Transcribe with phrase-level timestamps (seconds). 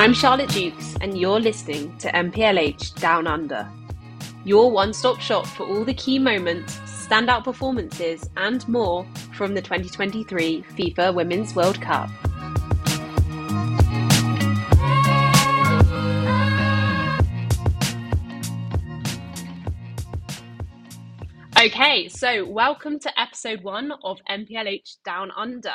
[0.00, 3.70] I'm Charlotte Dukes, and you're listening to MPLH Down Under,
[4.46, 9.60] your one stop shop for all the key moments, standout performances, and more from the
[9.60, 12.08] 2023 FIFA Women's World Cup.
[21.60, 25.74] Okay, so welcome to episode one of MPLH Down Under.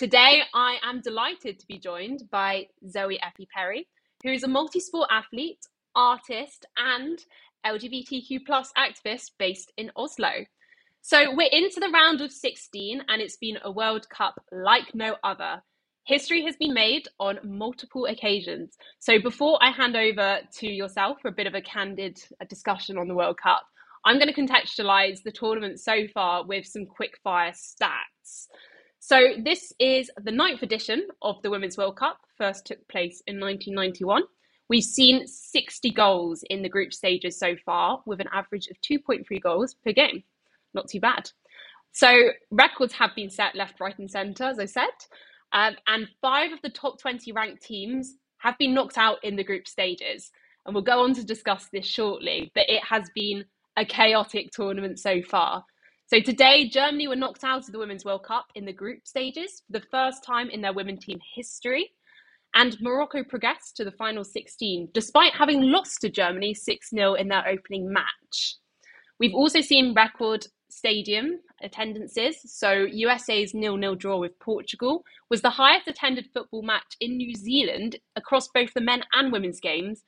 [0.00, 3.86] Today, I am delighted to be joined by Zooey Effy Perry,
[4.22, 5.60] who is a multi sport athlete,
[5.94, 7.18] artist, and
[7.66, 10.30] LGBTQ plus activist based in Oslo.
[11.02, 15.16] So, we're into the round of 16, and it's been a World Cup like no
[15.22, 15.62] other.
[16.04, 18.78] History has been made on multiple occasions.
[19.00, 23.06] So, before I hand over to yourself for a bit of a candid discussion on
[23.06, 23.66] the World Cup,
[24.06, 28.46] I'm going to contextualize the tournament so far with some quick fire stats.
[29.02, 33.40] So this is the ninth edition of the Women's World Cup, first took place in
[33.40, 34.22] 1991.
[34.68, 39.24] We've seen 60 goals in the group stages so far, with an average of 2.3
[39.42, 40.22] goals per game.
[40.74, 41.30] Not too bad.
[41.92, 44.90] So records have been set left, right, and centre, as I said.
[45.52, 49.42] Um, and five of the top 20 ranked teams have been knocked out in the
[49.42, 50.30] group stages.
[50.66, 53.46] And we'll go on to discuss this shortly, but it has been
[53.78, 55.64] a chaotic tournament so far.
[56.10, 59.62] So today, Germany were knocked out of the Women's World Cup in the group stages
[59.64, 61.92] for the first time in their women team history.
[62.52, 67.28] And Morocco progressed to the final 16, despite having lost to Germany 6 0 in
[67.28, 68.56] their opening match.
[69.20, 72.38] We've also seen record stadium attendances.
[72.44, 77.94] So USA's nil-nil draw with Portugal was the highest attended football match in New Zealand
[78.16, 80.02] across both the men and women's games,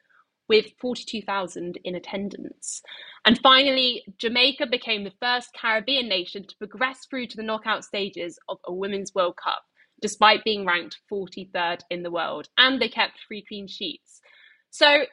[0.53, 2.83] with 42,000 in attendance.
[3.25, 8.39] And finally, Jamaica became the first Caribbean nation to progress through to the knockout stages
[8.51, 9.63] of a Women's World Cup,
[10.03, 12.49] despite being ranked 43rd in the world.
[12.59, 14.21] And they kept three clean sheets.
[14.69, 15.05] So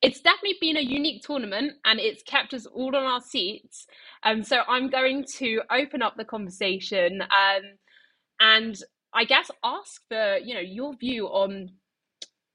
[0.00, 3.88] it's definitely been a unique tournament and it's kept us all on our seats.
[4.22, 7.62] Um, so I'm going to open up the conversation um,
[8.38, 8.76] and
[9.12, 11.70] I guess ask for you know your view on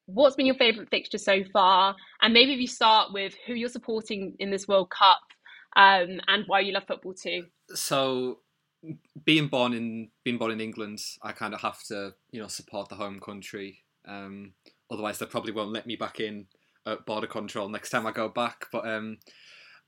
[0.07, 1.95] what's been your favourite fixture so far?
[2.21, 5.21] And maybe if you start with who you're supporting in this World Cup
[5.75, 7.45] um, and why you love football too.
[7.73, 8.39] So,
[9.25, 12.89] being born in being born in England, I kind of have to you know support
[12.89, 13.83] the home country.
[14.07, 14.53] Um,
[14.89, 16.47] otherwise, they probably won't let me back in
[16.85, 18.67] at border control next time I go back.
[18.71, 19.17] But um,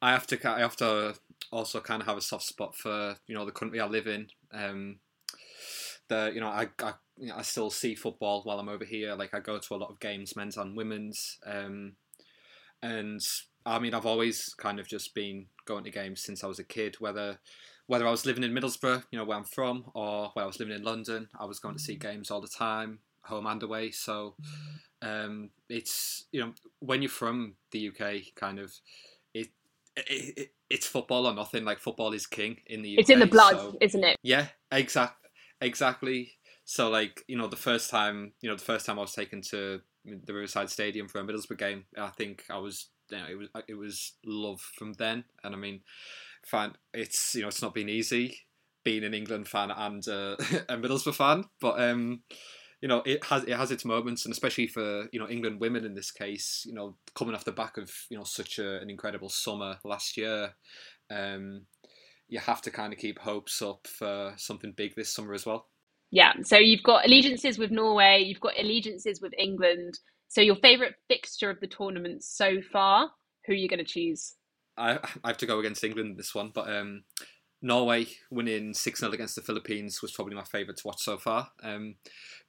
[0.02, 1.16] I have to I have to
[1.52, 4.28] also kind of have a soft spot for you know the country I live in.
[4.54, 5.00] Um,
[6.10, 9.16] the you know I, I you know, I still see football while I'm over here.
[9.16, 11.94] Like I go to a lot of games, men's and women's, um,
[12.82, 13.22] and
[13.66, 16.64] I mean I've always kind of just been going to games since I was a
[16.64, 16.98] kid.
[17.00, 17.40] Whether
[17.88, 20.60] whether I was living in Middlesbrough, you know where I'm from, or where I was
[20.60, 23.92] living in London, I was going to see games all the time, home and away.
[23.92, 24.36] So
[25.02, 28.74] um, it's you know when you're from the UK, kind of
[29.34, 29.50] it,
[29.96, 31.66] it, it it's football or nothing.
[31.66, 33.00] Like football is king in the UK.
[33.00, 34.18] It's in the blood, so, isn't it?
[34.22, 35.16] Yeah, exact,
[35.62, 36.34] exactly.
[36.66, 39.42] So like you know the first time you know the first time I was taken
[39.50, 43.38] to the Riverside Stadium for a Middlesbrough game, I think I was you know, it
[43.38, 45.82] was it was love from then, and I mean,
[46.46, 48.40] fan it's you know it's not been easy
[48.84, 50.36] being an England fan and uh,
[50.70, 52.22] a Middlesbrough fan, but um,
[52.82, 55.86] you know it has it has its moments, and especially for you know England women
[55.86, 58.90] in this case, you know coming off the back of you know such a, an
[58.90, 60.54] incredible summer last year,
[61.10, 61.66] um,
[62.30, 65.68] you have to kind of keep hopes up for something big this summer as well.
[66.12, 70.00] Yeah, so you've got allegiances with Norway, you've got allegiances with England.
[70.28, 73.10] So your favourite fixture of the tournament so far,
[73.46, 74.36] who are you going to choose?
[74.78, 77.04] I, I have to go against England this one, but um,
[77.62, 81.50] Norway winning 6 0 against the Philippines was probably my favourite to watch so far.
[81.62, 81.96] Um,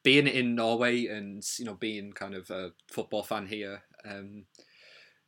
[0.04, 4.44] being in Norway and you know being kind of a football fan here, um,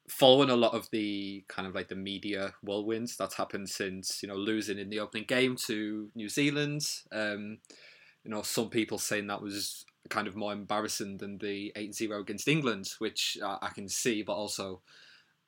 [0.08, 4.28] following a lot of the kind of like the media whirlwinds that's happened since you
[4.28, 6.82] know losing in the opening game to New Zealand.
[7.10, 7.58] Um,
[8.24, 12.48] you know, some people saying that was kind of more embarrassing than the 8-0 against
[12.48, 14.80] England, which uh, I can see, but also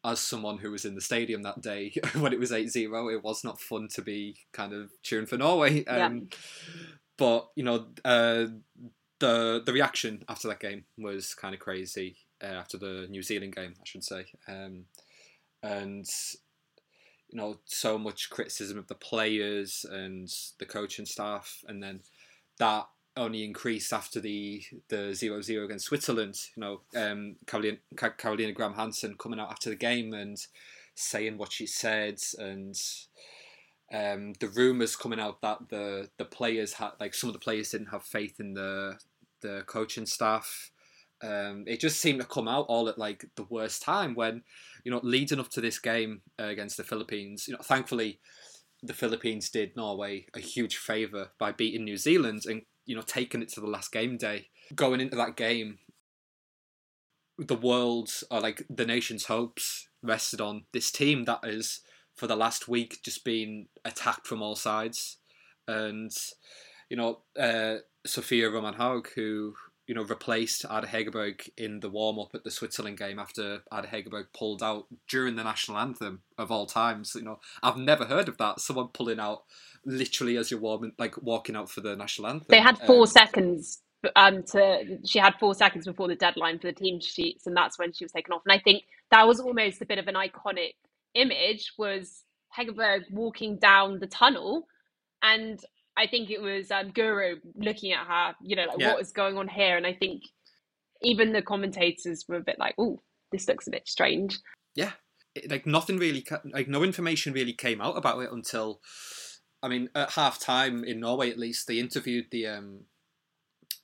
[0.04, 3.44] as someone who was in the stadium that day when it was 8-0, it was
[3.44, 5.84] not fun to be kind of cheering for Norway.
[5.86, 6.38] Um, yeah.
[7.16, 8.46] But, you know, uh,
[9.20, 13.54] the the reaction after that game was kind of crazy, uh, after the New Zealand
[13.54, 14.26] game, I should say.
[14.46, 14.84] Um,
[15.62, 16.06] and
[17.30, 22.00] you know, so much criticism of the players and the coaching staff, and then
[22.58, 22.86] that
[23.16, 26.36] only increased after the the zero zero against Switzerland.
[26.56, 30.36] You know, um, Caroline, Caroline Graham Hansen coming out after the game and
[30.94, 32.76] saying what she said, and
[33.92, 37.70] um, the rumors coming out that the the players had like some of the players
[37.70, 38.98] didn't have faith in the
[39.40, 40.70] the coaching staff.
[41.24, 44.42] Um, it just seemed to come out all at like the worst time when,
[44.84, 47.46] you know, leading up to this game uh, against the Philippines.
[47.48, 48.20] You know, thankfully,
[48.82, 53.42] the Philippines did Norway a huge favour by beating New Zealand and you know taking
[53.42, 54.48] it to the last game day.
[54.74, 55.78] Going into that game,
[57.38, 61.80] the world's or like the nation's hopes rested on this team that is
[62.14, 65.16] for the last week just been attacked from all sides,
[65.66, 66.12] and
[66.90, 69.54] you know uh, Sophie Roman Haug who
[69.86, 73.88] you know, replaced Ada Hegerberg in the warm up at the Switzerland game after Ada
[73.88, 77.12] Hegerberg pulled out during the national anthem of all times.
[77.14, 78.60] You know, I've never heard of that.
[78.60, 79.42] Someone pulling out
[79.84, 82.46] literally as you're warming, like walking out for the national anthem.
[82.48, 83.80] They had four um, seconds.
[84.16, 87.78] Um, to she had four seconds before the deadline for the team sheets, and that's
[87.78, 88.42] when she was taken off.
[88.46, 90.74] And I think that was almost a bit of an iconic
[91.14, 91.72] image.
[91.78, 92.24] Was
[92.56, 94.66] Hegerberg walking down the tunnel,
[95.22, 95.58] and
[95.96, 98.92] I think it was um, Guro looking at her, you know, like yeah.
[98.92, 100.22] what is going on here, and I think
[101.02, 103.00] even the commentators were a bit like, "Oh,
[103.30, 104.38] this looks a bit strange."
[104.74, 104.92] Yeah,
[105.34, 108.80] it, like nothing really, like no information really came out about it until,
[109.62, 112.80] I mean, at half time in Norway at least, they interviewed the um,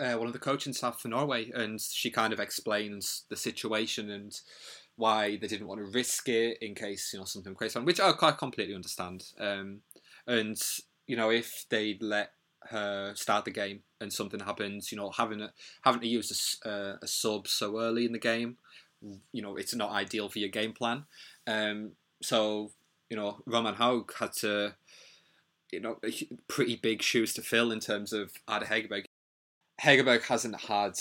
[0.01, 4.11] uh, one of the coaching staff for Norway, and she kind of explains the situation
[4.11, 4.33] and
[4.97, 8.01] why they didn't want to risk it in case you know something crazy, on which
[8.01, 9.25] I quite completely understand.
[9.39, 9.81] Um,
[10.27, 10.61] and
[11.11, 12.31] you know, if they'd let
[12.69, 15.53] her start the game and something happens, you know, having a,
[15.83, 18.59] having to use a, uh, a sub so early in the game,
[19.33, 21.03] you know, it's not ideal for your game plan.
[21.49, 21.93] Um,
[22.23, 22.71] so
[23.09, 24.77] you know, Roman Haug had to,
[25.73, 25.99] you know,
[26.47, 29.07] pretty big shoes to fill in terms of Ada Hegerberg.
[29.83, 30.93] Hegerberg hasn't had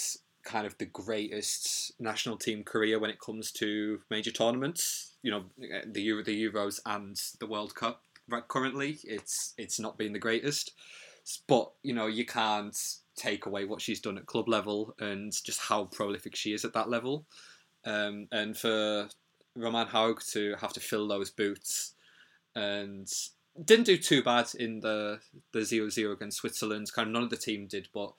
[0.43, 5.11] kind of the greatest national team career when it comes to major tournaments.
[5.21, 5.43] You know,
[5.85, 8.01] the Euro, the Euros, and the World Cup
[8.47, 8.99] currently.
[9.03, 10.73] It's it's not been the greatest,
[11.47, 12.77] but you know you can't
[13.15, 16.73] take away what she's done at club level and just how prolific she is at
[16.73, 17.25] that level.
[17.85, 19.09] Um, and for
[19.55, 21.93] Roman Haug to have to fill those boots
[22.55, 23.11] and
[23.63, 25.19] didn't do too bad in the
[25.51, 26.91] the 0-0 against Switzerland.
[26.93, 28.13] Kind of none of the team did, but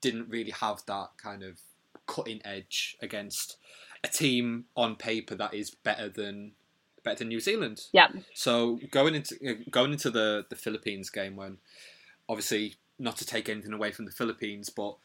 [0.00, 1.60] didn't really have that kind of
[2.06, 3.56] cutting edge against
[4.02, 6.52] a team on paper that is better than
[7.02, 7.82] better than New Zealand.
[7.92, 8.08] Yeah.
[8.34, 9.36] So going into
[9.70, 11.58] going into the the Philippines game when
[12.28, 14.96] obviously not to take anything away from the Philippines, but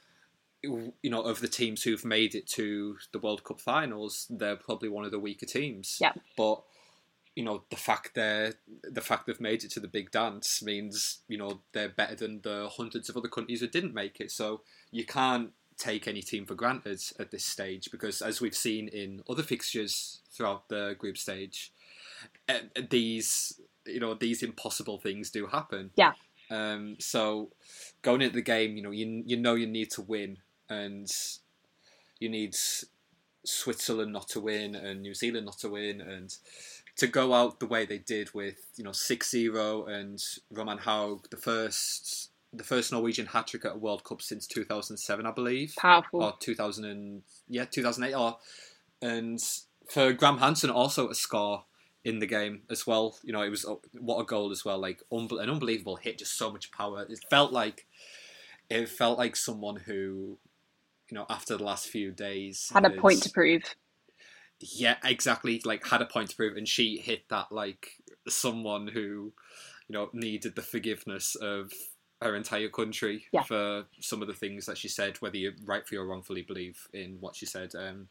[0.63, 4.89] you know of the teams who've made it to the World Cup finals, they're probably
[4.89, 5.97] one of the weaker teams.
[5.99, 6.13] Yeah.
[6.37, 6.63] But
[7.35, 8.53] you know the fact they're
[8.83, 12.41] the fact they've made it to the big dance means you know they're better than
[12.41, 14.31] the hundreds of other countries that didn't make it.
[14.31, 14.61] So
[14.91, 19.21] you can't take any team for granted at this stage because as we've seen in
[19.29, 21.74] other fixtures throughout the group stage, uh,
[22.89, 25.91] these you know these impossible things do happen.
[25.95, 26.13] Yeah.
[26.49, 27.51] Um, so
[28.01, 30.37] going into the game, you know, you you know you need to win,
[30.69, 31.11] and
[32.19, 32.55] you need
[33.43, 36.35] Switzerland not to win and New Zealand not to win, and
[36.97, 41.37] to go out the way they did with you know 6-0 and Roman Haug, the
[41.37, 45.75] first the first Norwegian hat trick at a World Cup since 2007, I believe.
[45.77, 46.23] Powerful.
[46.23, 48.37] Or 2000 and yeah 2008 or
[49.01, 49.39] and
[49.89, 51.65] for Graham Hansen also a score
[52.05, 53.17] in the game as well.
[53.23, 56.19] You know, it was oh, what a goal as well, like un- an unbelievable hit,
[56.19, 57.05] just so much power.
[57.09, 57.87] It felt like
[58.69, 60.37] it felt like someone who,
[61.09, 63.75] you know, after the last few days had a point to prove.
[64.59, 65.61] Yeah, exactly.
[65.65, 67.89] Like had a point to prove, and she hit that like
[68.29, 69.33] someone who,
[69.87, 71.71] you know, needed the forgiveness of
[72.21, 73.43] her entire country yeah.
[73.43, 77.17] for some of the things that she said, whether you rightfully or wrongfully believe in
[77.19, 77.71] what she said.
[77.75, 78.07] Um,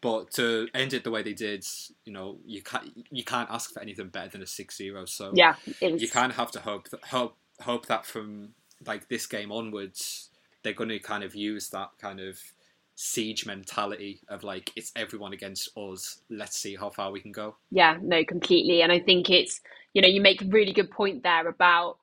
[0.00, 1.66] but to end it the way they did,
[2.04, 5.08] you know, you can't you can't ask for anything better than a 6-0.
[5.08, 8.50] So yeah, you kind of have to hope that hope hope that from
[8.86, 10.30] like this game onwards,
[10.62, 12.38] they're going to kind of use that kind of
[12.94, 16.20] siege mentality of like it's everyone against us.
[16.30, 17.56] Let's see how far we can go.
[17.70, 18.82] Yeah, no, completely.
[18.82, 19.60] And I think it's
[19.94, 21.98] you know you make a really good point there about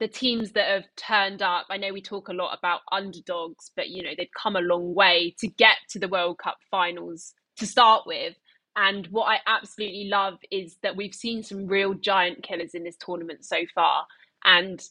[0.00, 3.90] the teams that have turned up, I know we talk a lot about underdogs, but
[3.90, 7.66] you know, they've come a long way to get to the World Cup finals to
[7.66, 8.34] start with.
[8.76, 12.96] And what I absolutely love is that we've seen some real giant killers in this
[12.96, 14.06] tournament so far.
[14.44, 14.82] And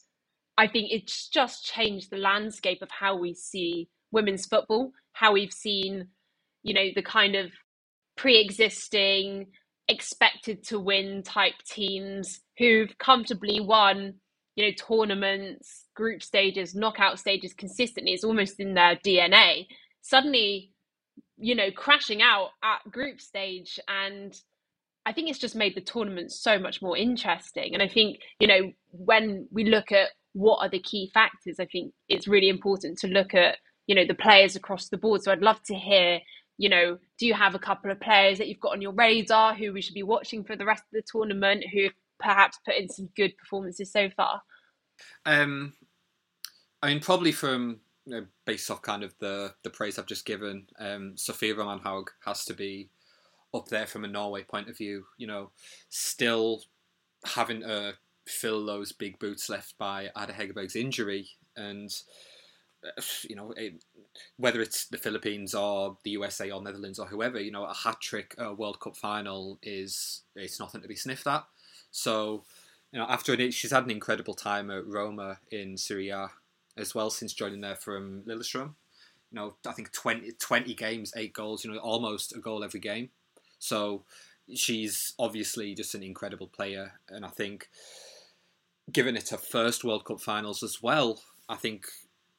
[0.56, 5.52] I think it's just changed the landscape of how we see women's football, how we've
[5.52, 6.08] seen,
[6.62, 7.50] you know, the kind of
[8.16, 9.46] pre existing,
[9.88, 14.14] expected to win type teams who've comfortably won
[14.60, 19.66] you know tournaments group stages knockout stages consistently it's almost in their dna
[20.02, 20.72] suddenly
[21.36, 24.40] you know crashing out at group stage and
[25.06, 27.72] i think it's just made the tournament so much more interesting.
[27.72, 31.64] And i think you know when we look at what are the key factors i
[31.64, 35.22] think it's really important to look at you know the players across the board.
[35.22, 36.20] So i'd love to hear
[36.60, 39.54] you know, do you have a couple of players that you've got on your radar
[39.54, 41.88] who we should be watching for the rest of the tournament who
[42.18, 44.42] perhaps put in some good performances so far?
[45.26, 45.74] Um,
[46.82, 47.80] I mean, probably from
[48.44, 52.44] based off kind of the the praise I've just given, um, Sophie Roman Haug has
[52.46, 52.90] to be
[53.52, 55.04] up there from a Norway point of view.
[55.18, 55.50] You know,
[55.88, 56.62] still
[57.24, 57.94] having to
[58.26, 61.92] fill those big boots left by Ada Hegerberg's injury, and
[62.84, 63.84] uh, you know, it,
[64.36, 68.00] whether it's the Philippines or the USA or Netherlands or whoever, you know, a hat
[68.00, 71.44] trick a World Cup final is it's nothing to be sniffed at.
[71.90, 72.44] So,
[72.92, 76.30] you know, after she's had an incredible time at Roma in Serie A
[76.76, 78.74] as well since joining there from Lillestrøm.
[79.32, 81.64] You know, I think 20, 20 games, eight goals.
[81.64, 83.10] You know, almost a goal every game.
[83.58, 84.04] So
[84.54, 87.68] she's obviously just an incredible player, and I think,
[88.90, 91.86] given it her first World Cup finals as well, I think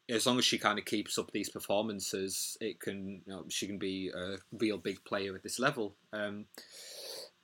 [0.10, 3.68] as long as she kind of keeps up these performances, it can you know, she
[3.68, 5.96] can be a real big player at this level.
[6.12, 6.46] Um,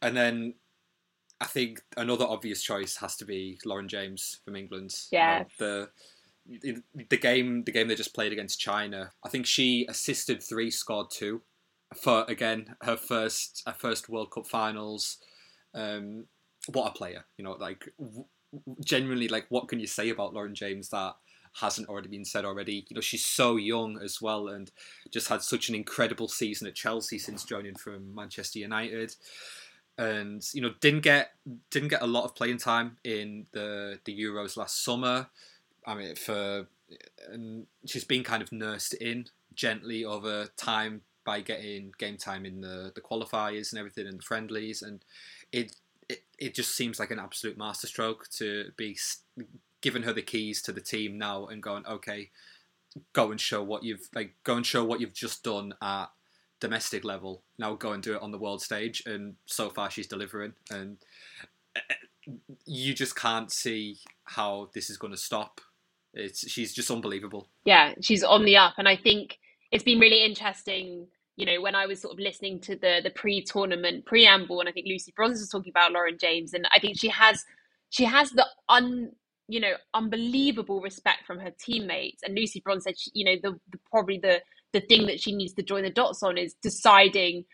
[0.02, 0.56] and then
[1.40, 4.96] I think another obvious choice has to be Lauren James from England.
[5.12, 5.44] Yeah.
[5.60, 5.90] The
[7.10, 9.12] the game the game they just played against China.
[9.24, 11.42] I think she assisted three, scored two.
[11.96, 15.18] For again her first her first World Cup finals.
[15.74, 16.26] Um,
[16.72, 17.26] what a player!
[17.38, 18.26] You know, like w-
[18.84, 21.16] genuinely, like what can you say about Lauren James that
[21.54, 22.86] hasn't already been said already?
[22.90, 24.72] You know, she's so young as well, and
[25.12, 29.16] just had such an incredible season at Chelsea since joining from Manchester United
[29.98, 31.32] and you know didn't get
[31.72, 35.28] didn't get a lot of playing time in the the Euros last summer.
[35.86, 36.68] I mean, for
[37.30, 42.62] and she's been kind of nursed in gently over time by getting game time in
[42.62, 45.04] the the qualifiers and everything and the friendlies, and
[45.52, 45.76] it
[46.10, 48.98] it, it just seems like an absolute masterstroke to be
[49.82, 52.30] giving her the keys to the team now and going okay,
[53.14, 56.10] go and show what you've like go and show what you've just done at
[56.60, 60.08] domestic level now go and do it on the world stage and so far she's
[60.08, 60.54] delivering.
[60.72, 60.98] And
[61.76, 62.32] eh, eh,
[62.66, 65.62] you just can't see how this is going to stop.
[66.14, 67.48] It's she's just unbelievable.
[67.66, 69.38] Yeah she's on the up and i think
[69.72, 73.12] it's been really interesting you know when i was sort of listening to the the
[73.12, 76.98] pre-tournament preamble and i think lucy bronze was talking about lauren james and i think
[76.98, 77.44] she has
[77.90, 79.12] she has the un
[79.48, 82.22] you know unbelievable respect from her teammates.
[82.24, 84.42] And lucy bronze said she, you know the, the probably the
[84.74, 87.46] the thing that she needs to join the dots on is deciding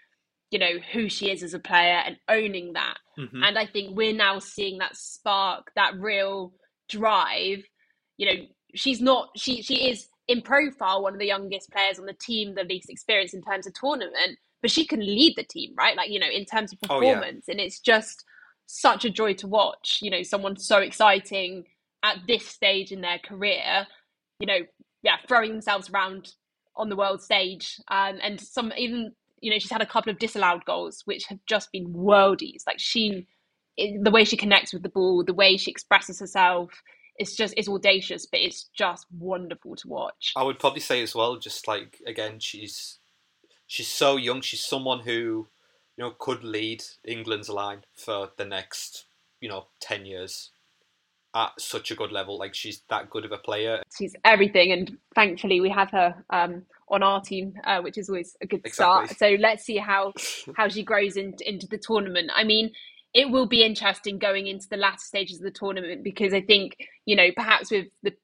[0.51, 3.43] you know who she is as a player and owning that mm-hmm.
[3.43, 6.53] and i think we're now seeing that spark that real
[6.89, 7.63] drive
[8.17, 12.05] you know she's not she she is in profile one of the youngest players on
[12.05, 15.73] the team the least experienced in terms of tournament but she can lead the team
[15.75, 17.51] right like you know in terms of performance oh, yeah.
[17.51, 18.23] and it's just
[18.65, 21.65] such a joy to watch you know someone so exciting
[22.03, 23.87] at this stage in their career
[24.39, 24.59] you know
[25.01, 26.31] yeah throwing themselves around
[26.75, 27.79] on the world stage.
[27.89, 29.11] Um, and some even
[29.41, 32.63] you know she's had a couple of disallowed goals which have just been worldies.
[32.65, 33.27] Like she,
[33.77, 36.71] the way she connects with the ball, the way she expresses herself.
[37.17, 40.33] It's just it's audacious, but it's just wonderful to watch.
[40.35, 42.99] I would probably say as well, just like again, she's
[43.67, 44.41] she's so young.
[44.41, 45.47] She's someone who
[45.95, 49.05] you know could lead England's line for the next
[49.39, 50.49] you know ten years
[51.35, 52.37] at such a good level.
[52.37, 53.81] Like she's that good of a player.
[53.97, 58.35] She's everything, and thankfully we have her um, on our team, uh, which is always
[58.41, 59.07] a good exactly.
[59.07, 59.17] start.
[59.17, 60.13] So let's see how
[60.57, 62.31] how she grows into into the tournament.
[62.33, 62.71] I mean.
[63.15, 66.75] It will be interesting going into the latter stages of the tournament because I think
[67.05, 68.15] you know perhaps with the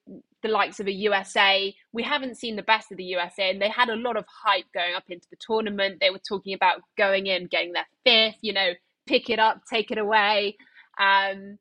[0.41, 3.69] the likes of a USA, we haven't seen the best of the USA, and they
[3.69, 5.99] had a lot of hype going up into the tournament.
[5.99, 8.71] They were talking about going in, getting their fifth, you know,
[9.05, 10.55] pick it up, take it away.
[10.99, 11.57] Um,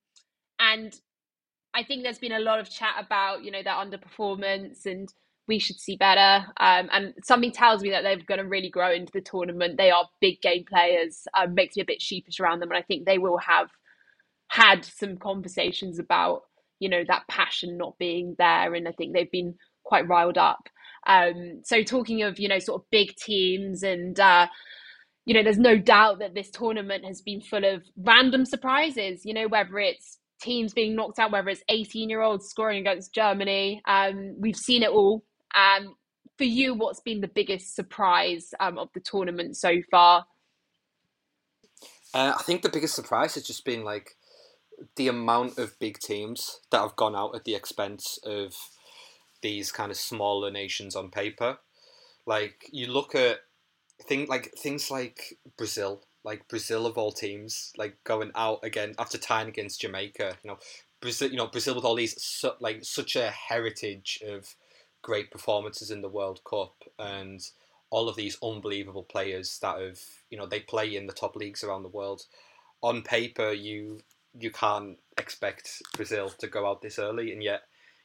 [0.61, 0.95] and
[1.79, 5.09] I think there's been a lot of chat about you know their underperformance and
[5.47, 6.45] we should see better.
[6.59, 9.79] Um, and something tells me that they're going to really grow into the tournament.
[9.79, 11.23] They are big game players.
[11.35, 13.69] Um, makes me a bit sheepish around them, and I think they will have
[14.49, 16.43] had some conversations about
[16.81, 19.55] you know that passion not being there, and I think they've been
[19.85, 20.69] quite riled up.
[21.07, 24.19] Um, so talking of you know sort of big teams and.
[24.19, 24.49] Uh,
[25.27, 29.27] you know, there's no doubt that this tournament has been full of random surprises.
[29.27, 33.14] You know, whether it's teams being knocked out, whether it's 18 year olds scoring against
[33.14, 33.83] Germany.
[33.87, 35.25] Um, we've seen it all.
[35.54, 35.95] Um,
[36.37, 40.26] for you, what's been the biggest surprise um, of the tournament so far?
[42.14, 44.16] Uh, I think the biggest surprise has just been like
[44.97, 48.54] the amount of big teams that have gone out at the expense of
[49.42, 51.59] these kind of smaller nations on paper.
[52.26, 53.40] Like you look at
[54.02, 59.17] thing like things like Brazil like Brazil of all teams, like going out again after
[59.17, 60.37] tying against Jamaica.
[60.45, 60.59] You know,
[61.01, 61.31] Brazil.
[61.31, 64.55] You know, Brazil with all these su- like such a heritage of
[65.01, 67.41] great performances in the World Cup, and
[67.89, 71.65] all of these unbelievable players that have you know they play in the top leagues
[71.65, 72.23] around the world.
[72.83, 74.01] On paper, you
[74.39, 77.63] you can't expect Brazil to go out this early, and yet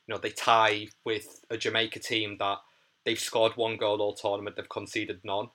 [0.08, 2.60] you know they tie with a Jamaica team that
[3.04, 5.50] they've scored one goal all tournament, they've conceded none,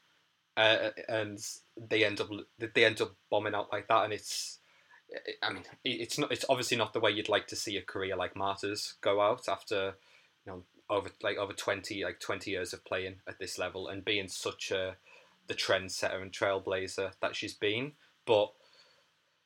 [0.58, 1.38] uh, and
[1.76, 2.28] they end up
[2.74, 4.58] they end up bombing out like that, and it's.
[5.42, 6.32] I mean, it's not.
[6.32, 9.48] It's obviously not the way you'd like to see a career like Marta's go out
[9.48, 9.94] after,
[10.44, 14.04] you know, over like over twenty like twenty years of playing at this level and
[14.04, 14.96] being such a
[15.46, 17.92] the trendsetter and trailblazer that she's been.
[18.26, 18.52] But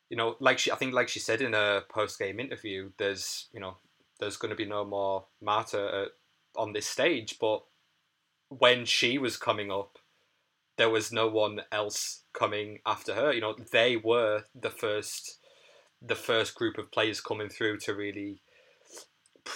[0.08, 3.48] you know, like she, I think, like she said in a post game interview, there's
[3.52, 3.76] you know,
[4.18, 6.08] there's going to be no more Marta
[6.56, 7.38] on this stage.
[7.38, 7.62] But
[8.48, 9.98] when she was coming up,
[10.76, 13.32] there was no one else coming after her.
[13.32, 15.38] You know, they were the first,
[16.00, 18.40] the first group of players coming through to really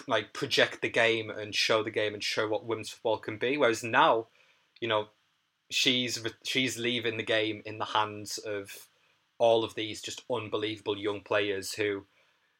[0.06, 3.56] like project the game and show the game and show what women's football can be.
[3.56, 4.28] Whereas now,
[4.80, 5.06] you know,
[5.70, 8.70] she's she's leaving the game in the hands of
[9.38, 12.06] all of these just unbelievable young players who,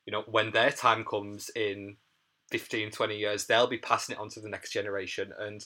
[0.05, 1.97] you know, when their time comes in
[2.51, 5.33] 15, 20 years, they'll be passing it on to the next generation.
[5.39, 5.65] And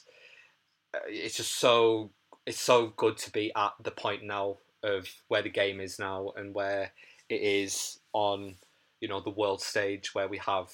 [0.94, 2.10] uh, it's just so
[2.46, 6.32] it's so good to be at the point now of where the game is now
[6.36, 6.92] and where
[7.28, 8.54] it is on
[9.00, 10.70] you know the world stage where we have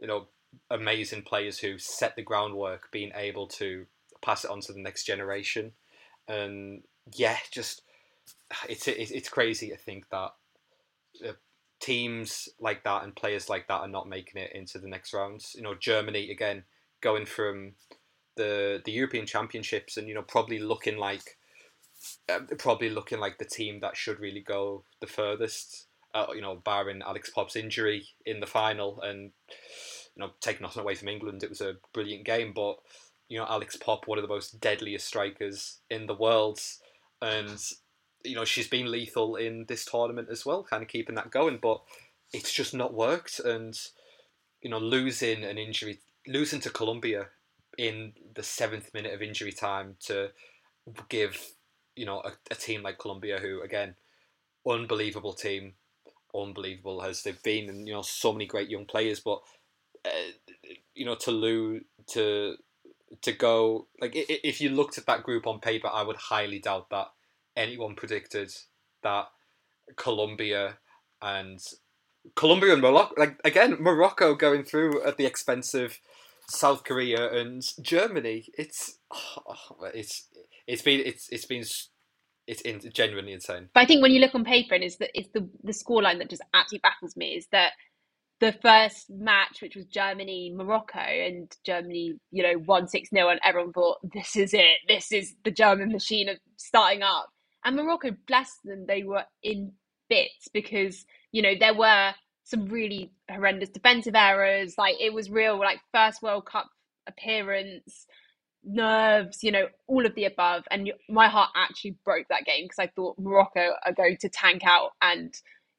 [0.00, 0.26] you know
[0.70, 3.86] amazing players who set the groundwork being able to
[4.22, 5.72] pass it on to the next generation.
[6.26, 6.82] And
[7.14, 7.82] yeah just
[8.68, 10.32] it's it's crazy to think that
[11.26, 11.32] uh,
[11.80, 15.54] teams like that and players like that are not making it into the next rounds.
[15.56, 16.64] You know Germany again
[17.00, 17.72] going from
[18.38, 21.36] the the European Championships and you know probably looking like
[22.30, 26.56] uh, probably looking like the team that should really go the furthest uh, you know
[26.56, 29.32] barring Alex Popp's injury in the final and
[30.18, 32.52] you know, taking nothing away from England, it was a brilliant game.
[32.54, 32.76] But
[33.28, 36.60] you know, Alex Popp, one of the most deadliest strikers in the world,
[37.22, 37.62] and
[38.24, 41.58] you know she's been lethal in this tournament as well, kind of keeping that going.
[41.62, 41.82] But
[42.32, 43.78] it's just not worked, and
[44.60, 47.28] you know, losing an injury, losing to Colombia
[47.78, 50.30] in the seventh minute of injury time to
[51.08, 51.52] give
[51.96, 53.94] you know a, a team like Colombia, who again,
[54.68, 55.74] unbelievable team,
[56.34, 59.40] unbelievable as they've been, and you know so many great young players, but
[60.04, 60.10] uh,
[60.94, 62.56] you know, to lose to
[63.22, 66.90] to go like if you looked at that group on paper, I would highly doubt
[66.90, 67.06] that
[67.56, 68.52] anyone predicted
[69.02, 69.28] that
[69.96, 70.78] Colombia
[71.22, 71.58] and
[72.34, 75.98] Colombia and Morocco, like again, Morocco going through at the expense of
[76.48, 78.46] South Korea and Germany.
[78.56, 80.28] It's oh, it's
[80.66, 81.64] it's been it's it's been
[82.46, 83.68] it's in, genuinely insane.
[83.74, 86.18] But I think when you look on paper, and it's the it's the the scoreline
[86.18, 87.72] that just absolutely baffles me is that
[88.40, 93.40] the first match, which was Germany Morocco, and Germany, you know, won 6 0, and
[93.44, 94.78] everyone thought, this is it.
[94.86, 97.28] This is the German machine of starting up.
[97.64, 99.72] And Morocco, bless them, they were in
[100.08, 102.14] bits because, you know, there were
[102.48, 104.76] some really horrendous defensive errors.
[104.78, 106.70] Like, it was real, like, first World Cup
[107.06, 108.06] appearance,
[108.64, 110.64] nerves, you know, all of the above.
[110.70, 114.62] And my heart actually broke that game because I thought Morocco are going to tank
[114.64, 114.92] out.
[115.02, 115.34] And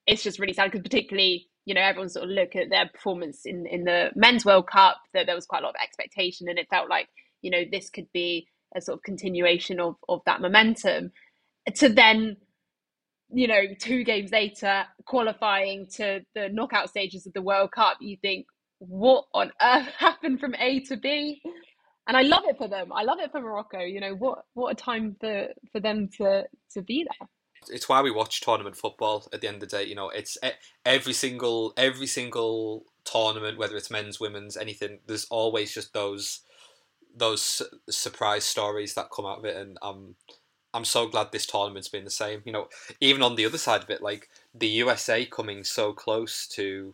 [0.05, 3.45] it's just really sad because, particularly, you know, everyone sort of look at their performance
[3.45, 6.59] in, in the men's World Cup, that there was quite a lot of expectation and
[6.59, 7.07] it felt like,
[7.41, 11.11] you know, this could be a sort of continuation of, of that momentum.
[11.75, 12.37] To then,
[13.31, 18.17] you know, two games later, qualifying to the knockout stages of the World Cup, you
[18.21, 18.47] think,
[18.79, 21.41] what on earth happened from A to B?
[22.07, 22.91] And I love it for them.
[22.91, 23.79] I love it for Morocco.
[23.79, 27.27] You know, what what a time for, for them to to be there
[27.67, 30.37] it's why we watch tournament football at the end of the day you know it's
[30.85, 36.41] every single every single tournament whether it's men's women's anything there's always just those
[37.15, 40.15] those surprise stories that come out of it and i'm
[40.73, 42.67] i'm so glad this tournament's been the same you know
[42.99, 46.93] even on the other side of it like the usa coming so close to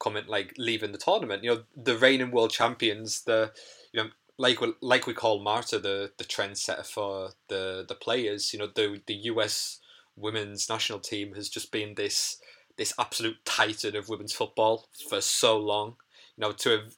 [0.00, 3.52] coming like leaving the tournament you know the reigning world champions the
[3.92, 8.52] you know like like we call Marta the the trendsetter for the the players.
[8.52, 9.80] You know the the US
[10.16, 12.38] women's national team has just been this
[12.76, 15.96] this absolute titan of women's football for so long.
[16.36, 16.94] You know, to have,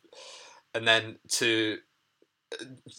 [0.75, 1.79] and then to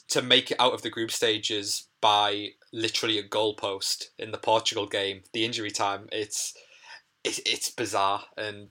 [0.10, 4.88] to make it out of the group stages by literally a goalpost in the Portugal
[4.88, 6.08] game, the injury time.
[6.12, 6.54] It's
[7.24, 8.70] it's, it's bizarre, and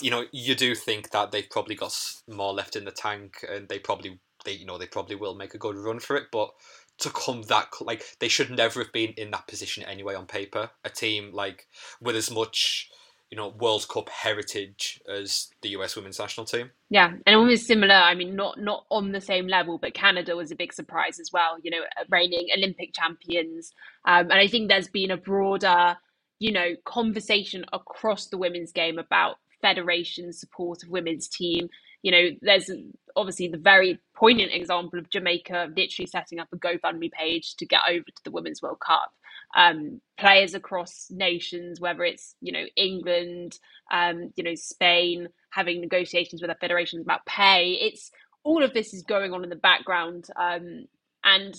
[0.00, 1.94] you know you do think that they've probably got
[2.28, 5.54] more left in the tank, and they probably they you know they probably will make
[5.54, 6.50] a good run for it, but
[6.98, 10.70] to come that like they should never have been in that position anyway on paper.
[10.84, 11.66] A team like
[12.00, 12.88] with as much
[13.32, 16.70] you know World Cup heritage as the US women's national team.
[16.90, 17.94] Yeah, and almost similar.
[17.94, 21.30] I mean, not not on the same level, but Canada was a big surprise as
[21.32, 21.56] well.
[21.62, 23.72] You know, reigning Olympic champions,
[24.04, 25.96] um, and I think there's been a broader,
[26.40, 31.70] you know, conversation across the women's game about federation support of women's team.
[32.02, 32.70] You know, there's
[33.16, 37.80] obviously the very poignant example of Jamaica literally setting up a GoFundMe page to get
[37.88, 39.10] over to the Women's World Cup
[39.54, 43.58] um, players across nations, whether it's you know England,
[43.92, 47.72] um, you know Spain, having negotiations with their federations about pay.
[47.80, 48.10] It's
[48.44, 50.86] all of this is going on in the background, um,
[51.24, 51.54] and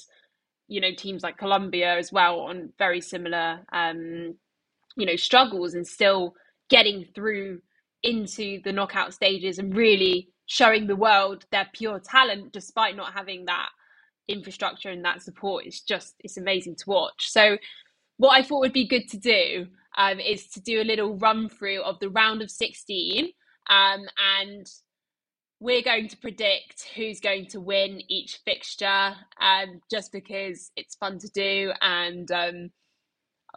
[0.68, 4.36] you know teams like Colombia as well on very similar um,
[4.98, 6.34] you know struggles and still
[6.70, 7.62] getting through
[8.04, 13.46] into the knockout stages and really showing the world their pure talent despite not having
[13.46, 13.70] that
[14.28, 17.58] infrastructure and that support it's just it's amazing to watch so
[18.24, 21.50] what I thought would be good to do um, is to do a little run
[21.50, 23.26] through of the round of 16
[23.70, 24.00] um,
[24.40, 24.66] and
[25.60, 31.20] we're going to predict who's going to win each fixture um, just because it's fun
[31.20, 32.70] to do and um,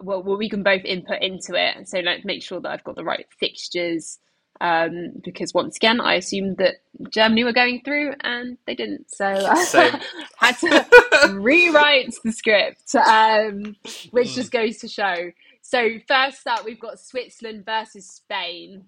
[0.00, 1.88] well, well, we can both input into it.
[1.88, 4.18] So let's make sure that i've got the right fixtures
[4.60, 6.76] um, because once again, I assumed that
[7.10, 9.10] Germany were going through and they didn't.
[9.10, 9.98] So uh,
[10.36, 10.86] had to
[11.32, 13.76] rewrite the script, um,
[14.10, 15.32] which just goes to show.
[15.62, 18.84] So first up, we've got Switzerland versus Spain.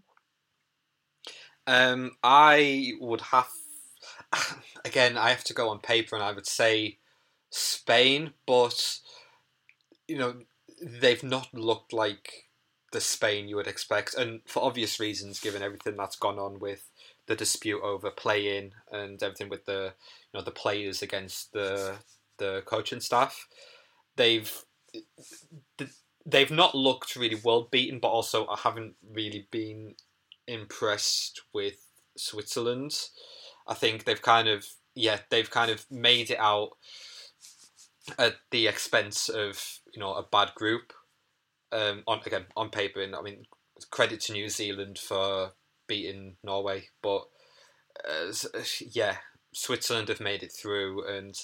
[1.66, 3.48] Um, I would have
[4.85, 5.16] again.
[5.16, 6.98] I have to go on paper, and I would say
[7.50, 8.98] Spain, but
[10.07, 10.35] you know
[10.81, 12.47] they've not looked like
[12.92, 16.90] the Spain you would expect, and for obvious reasons, given everything that's gone on with
[17.27, 19.92] the dispute over play-in and everything with the
[20.33, 21.96] you know the players against the
[22.38, 23.46] the coaching staff,
[24.16, 24.64] they've
[26.24, 29.94] they've not looked really world beaten, but also I haven't really been
[30.46, 33.09] impressed with Switzerland.
[33.66, 36.70] I think they've kind of yeah they've kind of made it out
[38.18, 40.92] at the expense of you know a bad group
[41.72, 43.44] um, on again on paper, and I mean
[43.90, 45.52] credit to New Zealand for
[45.87, 47.22] beating Norway, but
[48.09, 48.33] uh,
[48.81, 49.16] yeah,
[49.52, 51.35] Switzerland have made it through, and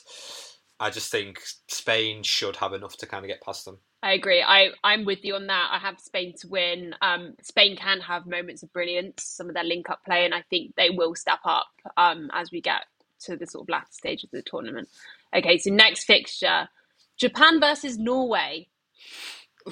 [0.81, 3.79] I just think Spain should have enough to kind of get past them.
[4.03, 4.45] I agree.
[4.47, 5.71] I, I'm with you on that.
[5.73, 6.95] I have Spain to win.
[7.01, 10.43] Um, Spain can have moments of brilliance, some of their link up play, and I
[10.51, 12.83] think they will step up um, as we get
[13.21, 14.89] to the sort of latter stage of the tournament.
[15.35, 16.69] Okay, so next fixture
[17.17, 18.69] Japan versus Norway.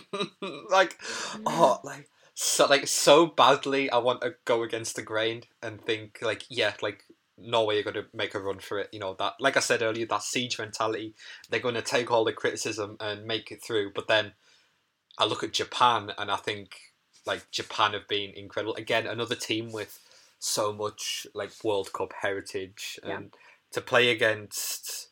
[0.70, 0.98] like,
[1.46, 3.90] oh, like so, like so badly.
[3.90, 7.04] I want to go against the grain and think like, yeah, like
[7.38, 8.88] Norway are going to make a run for it.
[8.92, 11.14] You know that, like I said earlier, that siege mentality.
[11.50, 13.92] They're going to take all the criticism and make it through.
[13.94, 14.32] But then
[15.18, 16.70] I look at Japan and I think
[17.26, 18.74] like Japan have been incredible.
[18.74, 19.98] Again, another team with
[20.38, 23.38] so much like World Cup heritage and yeah.
[23.72, 25.08] to play against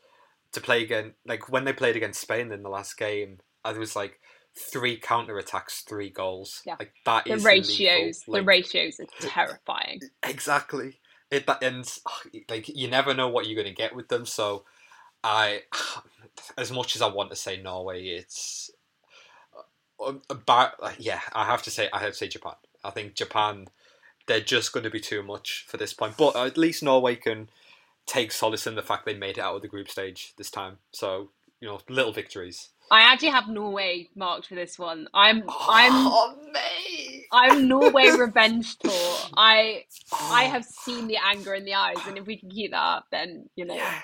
[0.52, 3.94] to play again like when they played against Spain in the last game, I was
[3.94, 4.20] like
[4.60, 6.62] three counter attacks, three goals.
[6.64, 6.76] Yeah.
[6.78, 8.24] Like that the ratios.
[8.26, 10.02] Like, the ratios are terrifying.
[10.22, 10.98] Exactly.
[11.30, 11.88] It and
[12.48, 14.26] like you never know what you're going to get with them.
[14.26, 14.64] So
[15.22, 15.62] I,
[16.58, 18.70] as much as I want to say Norway, it's
[20.28, 21.20] about uh, yeah.
[21.32, 22.54] I have to say I have to say Japan.
[22.82, 23.68] I think Japan,
[24.26, 26.16] they're just going to be too much for this point.
[26.16, 27.50] But at least Norway can
[28.06, 30.78] take solace in the fact they made it out of the group stage this time.
[30.92, 32.70] So you know, little victories.
[32.90, 35.06] I actually have Norway marked for this one.
[35.14, 37.26] I'm oh, I'm mate.
[37.32, 39.16] I'm Norway revenge tour.
[39.36, 40.30] I oh.
[40.32, 43.06] I have seen the anger in the eyes, and if we can keep that up,
[43.12, 43.74] then you know.
[43.74, 44.00] Yeah.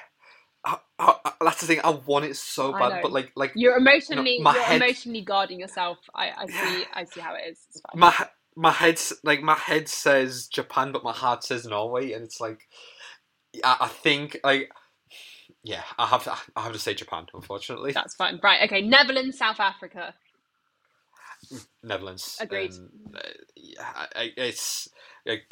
[0.64, 1.80] I, I, that's the thing.
[1.84, 5.20] I want it so bad, but like, like you're emotionally, you know, you're head, emotionally
[5.20, 5.98] guarding yourself.
[6.12, 7.58] I, I see, I see how it is.
[7.94, 8.12] My
[8.56, 12.62] my head's like my head says Japan, but my heart says Norway, and it's like,
[13.62, 14.70] I, I think like
[15.66, 16.36] yeah, I have to.
[16.54, 17.26] I have to say Japan.
[17.34, 18.38] Unfortunately, that's fine.
[18.40, 18.62] Right.
[18.64, 18.82] Okay.
[18.82, 20.14] Netherlands, South Africa.
[21.82, 22.36] Netherlands.
[22.40, 22.72] Agreed.
[22.72, 22.88] Um,
[24.14, 24.88] it's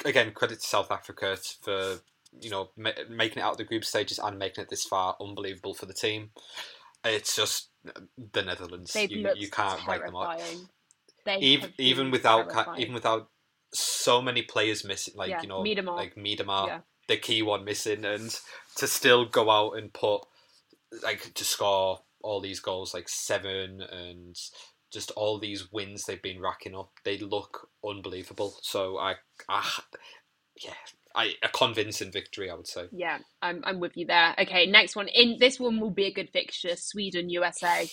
[0.05, 1.97] again credit to South Africa for
[2.39, 5.17] you know ma- making it out of the group stages and making it this far.
[5.19, 6.29] Unbelievable for the team.
[7.03, 8.93] It's just the Netherlands.
[8.93, 10.01] They've you, you can't terrifying.
[10.01, 10.39] write them up.
[11.25, 12.81] They even even without terrifying.
[12.81, 13.29] even without
[13.73, 15.93] so many players missing, like yeah, you know, Miedema.
[15.93, 16.79] like Miedema, yeah.
[17.09, 18.39] the key one missing, and
[18.77, 20.21] to still go out and put
[21.03, 24.35] like to score all these goals, like seven and
[24.91, 26.91] just all these wins they've been racking up.
[27.03, 28.55] They look unbelievable.
[28.61, 29.15] So I,
[29.49, 29.63] I
[30.63, 30.73] yeah,
[31.15, 32.85] I, a convincing victory, I would say.
[32.91, 34.35] Yeah, I'm, I'm with you there.
[34.39, 35.07] Okay, next one.
[35.09, 37.89] In this one will be a good fixture: Sweden USA.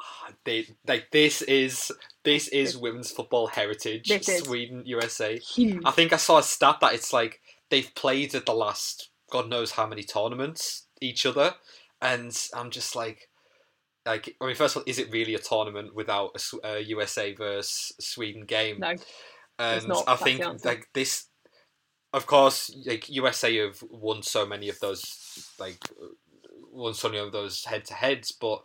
[0.00, 1.90] Ah, they like this is
[2.24, 4.10] this is women's football heritage.
[4.22, 5.38] Sweden, USA.
[5.38, 5.82] Huge.
[5.84, 9.48] I think I saw a stat that it's like they've played at the last God
[9.48, 11.54] knows how many tournaments each other,
[12.00, 13.28] and I'm just like,
[14.06, 16.30] like I mean, first of all, is it really a tournament without
[16.62, 18.80] a, a USA versus Sweden game?
[18.80, 18.94] No,
[19.58, 20.04] and not.
[20.06, 21.26] I think like this,
[22.12, 25.78] of course, like USA have won so many of those, like
[26.72, 28.64] won so many of those head to heads, but.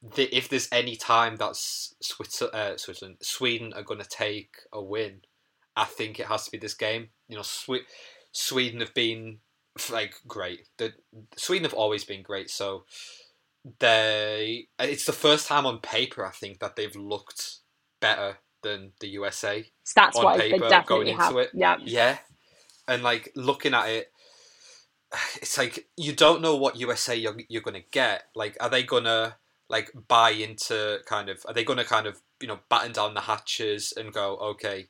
[0.00, 4.80] The, if there's any time that Switzer, uh, Switzerland, Sweden are going to take a
[4.80, 5.22] win,
[5.74, 7.08] I think it has to be this game.
[7.26, 7.86] You know, Swe-
[8.30, 9.38] Sweden have been
[9.90, 10.68] like great.
[10.78, 10.92] The
[11.36, 12.50] Sweden have always been great.
[12.50, 12.84] So
[13.78, 17.58] they, uh, it's the first time on paper I think that they've looked
[18.00, 19.64] better than the USA.
[19.86, 21.36] stats on wise, they paper, definitely going have.
[21.36, 21.50] it.
[21.54, 22.18] Yeah, Yeah,
[22.86, 24.12] and like looking at it,
[25.36, 28.24] it's like you don't know what USA you're you're gonna get.
[28.34, 29.36] Like, are they gonna
[29.68, 31.40] like buy into kind of?
[31.46, 34.88] Are they gonna kind of you know batten down the hatches and go okay?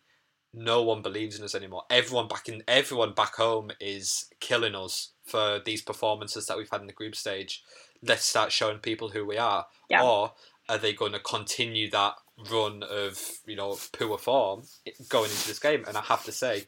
[0.55, 1.85] No one believes in us anymore.
[1.91, 6.81] Everyone back in everyone back home is killing us for these performances that we've had
[6.81, 7.63] in the group stage.
[8.03, 9.67] Let's start showing people who we are.
[9.91, 10.03] Yeah.
[10.03, 10.33] Or
[10.69, 12.15] are they going to continue that
[12.51, 14.63] run of you know poor form
[15.09, 15.85] going into this game?
[15.87, 16.65] And I have to say,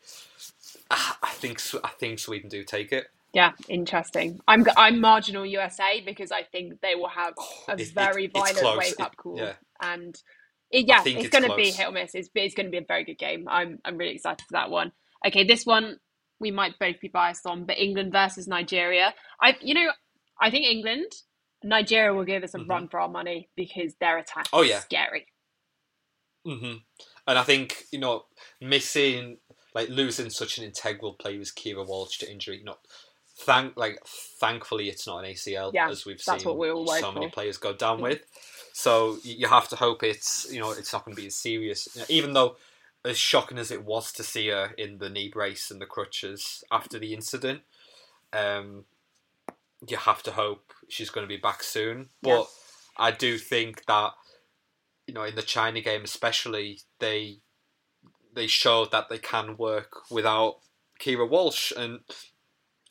[0.90, 3.07] I think I think Sweden do take it.
[3.33, 4.40] yeah, interesting.
[4.49, 8.27] I'm I'm marginal USA because I think they will have oh, a It- it- very
[8.35, 9.55] it's violent wake up call, yeah.
[9.81, 10.21] and
[10.70, 12.14] it, yeah, it's, it's going to be hit or miss.
[12.14, 13.46] It's it's going to be a very good game.
[13.48, 14.92] I'm I'm really excited for that one.
[15.26, 15.98] Okay, this one
[16.40, 19.14] we might both be biased on, but England versus Nigeria.
[19.42, 19.90] I you know
[20.40, 21.12] I think England.
[21.64, 22.68] Nigeria will give us a Mhm.
[22.68, 24.78] run for our money because their attack Oh, is yeah.
[24.78, 25.26] scary.
[26.46, 26.74] hmm
[27.28, 28.24] And I think you know
[28.61, 29.38] missing
[29.74, 32.59] like losing such an integral player as Keira Walsh to injury.
[32.61, 32.76] You know,
[33.40, 34.00] thank like
[34.40, 37.12] thankfully it's not an ACL Yeah, as we've that's seen what we all worried so
[37.12, 37.28] many for.
[37.28, 38.22] players go down with.
[38.72, 41.88] So you have to hope it's you know it's not going to be as serious.
[42.09, 42.56] Even though
[43.04, 46.62] as shocking as it was to see her in the knee brace and the crutches
[46.70, 47.62] after the incident,
[48.33, 48.85] um,
[49.88, 52.11] you have to hope she's going to be back soon.
[52.22, 52.44] But Yeah.
[52.98, 54.12] I do think that
[55.06, 57.38] you know in the China game especially they
[58.33, 60.59] they showed that they can work without
[61.00, 62.00] Keira Walsh and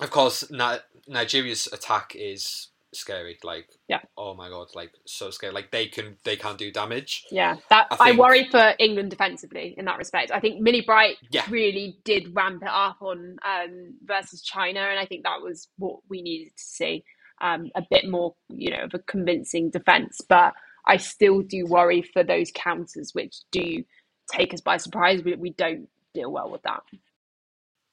[0.02, 4.02] of course Ni- Nigeria's attack is scary like Yeah.
[4.18, 7.88] oh my god like so scary like they can they can do damage Yeah, that
[7.92, 10.32] I I, worry for England defensively in that respect.
[10.32, 11.46] I think Millie Bright Yeah.
[11.48, 16.00] really did ramp it up on um, versus China, and I think that was what
[16.10, 17.04] we needed to see
[17.42, 20.22] um, a bit more, you know, of a convincing defense.
[20.28, 20.54] But
[20.88, 23.84] I still do worry for those counters, which do
[24.32, 25.24] take us by surprise.
[25.24, 26.84] We, we don't deal well with that.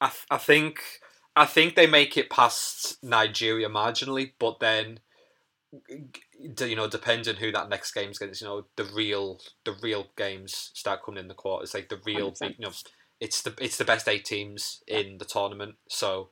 [0.00, 0.80] I, th- I think
[1.36, 5.00] I think they make it past Nigeria marginally, but then
[6.60, 10.70] you know, depending who that next game's against, you know, the real the real games
[10.74, 12.40] start coming in the quarters, like the real 100%.
[12.40, 12.72] big, you know,
[13.20, 15.76] it's the it's the best eight teams in the tournament.
[15.88, 16.30] So,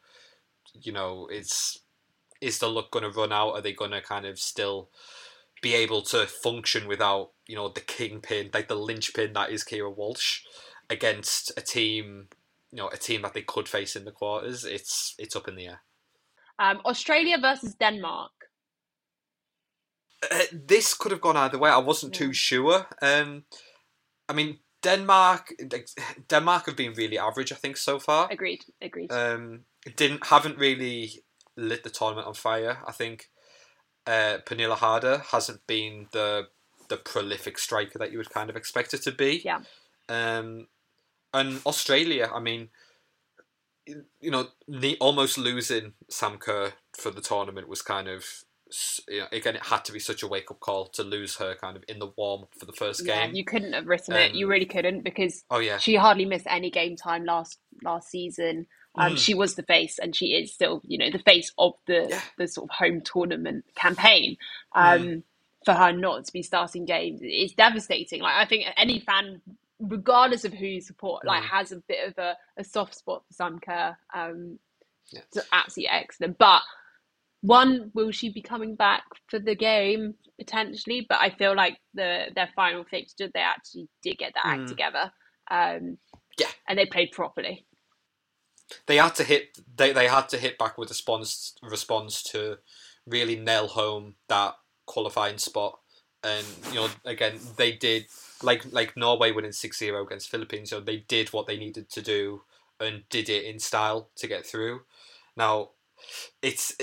[0.75, 1.79] you know, it's
[2.41, 3.53] is the luck going to run out?
[3.53, 4.91] Are they going to kind of still
[5.63, 9.95] be able to function without you know the kingpin, like the linchpin that is Keira
[9.95, 10.41] Walsh,
[10.91, 12.29] against a team,
[12.75, 14.65] you know, a team that they could face in the quarters?
[14.65, 15.83] It's it's up in the air.
[16.59, 18.33] Um, Australia versus Denmark.
[20.29, 21.71] Uh, this could have gone either way.
[21.71, 22.87] I wasn't too sure.
[23.01, 23.45] Um,
[24.29, 25.53] I mean, Denmark,
[26.29, 28.29] Denmark have been really average, I think, so far.
[28.31, 28.65] Agreed.
[28.83, 29.13] Agreed.
[29.13, 31.23] Um, didn't haven't really
[31.57, 32.79] lit the tournament on fire.
[32.89, 33.31] I think
[34.07, 36.49] uh, Pernille Harder hasn't been the
[36.89, 39.43] the prolific striker that you would kind of expect her to be.
[39.45, 39.61] Yeah.
[40.09, 40.67] Um,
[41.35, 42.71] and Australia, I mean,
[44.21, 44.49] you know,
[45.01, 48.25] almost losing Sam Kerr for the tournament was kind of.
[49.09, 51.55] You know, again, it had to be such a wake up call to lose her
[51.55, 53.35] kind of in the warm for the first yeah, game.
[53.37, 54.35] you couldn't have written it.
[54.35, 58.11] You Um, really couldn't because Oh yeah, she hardly missed any game time last last
[58.11, 58.67] season.
[58.97, 59.19] Um, Mm.
[59.19, 62.23] She was the face, and she is still, you know, the face of the Yeah.
[62.39, 64.39] the sort of home tournament campaign.
[64.75, 65.25] Um,
[65.65, 68.23] For her not to be starting games is devastating.
[68.23, 69.41] Like I think any fan,
[69.89, 71.49] regardless of who you support, like Mm.
[71.49, 73.97] has a bit of a, a soft spot for Sam Kerr.
[74.15, 74.59] Um,
[75.13, 76.39] it's absolutely excellent.
[76.39, 76.63] But
[77.43, 81.07] one, will she be coming back for the game potentially?
[81.09, 84.69] But I feel like the their final fixture, they actually did get their act Mm.
[84.69, 85.13] together.
[85.51, 85.99] Um,
[86.39, 86.51] Yeah.
[86.69, 87.67] and they played properly.
[88.87, 92.59] they had to hit they, they had to hit back with a response response to
[93.07, 94.55] really nail home that
[94.87, 95.79] qualifying spot
[96.25, 98.07] and you know again they did
[98.43, 102.43] like like Norway winning 6-0 against Philippines so they did what they needed to do
[102.81, 104.83] and did it in style to get through
[105.37, 105.71] now
[106.43, 106.75] it's